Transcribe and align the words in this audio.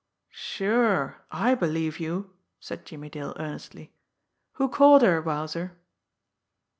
"Sure 0.33 1.21
I 1.29 1.53
believe 1.53 1.99
you!" 1.99 2.31
said 2.59 2.85
Jimmie 2.87 3.11
Dale 3.11 3.35
earnestly. 3.37 3.93
"Who 4.53 4.67
caught 4.67 5.03
her, 5.03 5.21
Wowzer?" 5.21 5.77